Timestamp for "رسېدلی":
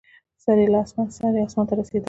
1.77-1.99